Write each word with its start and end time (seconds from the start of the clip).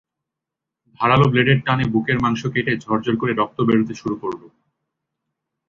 ধারালো 0.99 1.25
ব্লেডের 1.29 1.59
টানে 1.65 1.85
বুকের 1.93 2.17
মাংস 2.19 2.41
কেটে 2.53 2.73
ঝরঝর 2.77 3.15
করে 3.17 3.33
রক্ত 3.33 3.57
বেরোতে 3.67 3.93
শুরু 3.93 4.15
করল। 4.15 4.41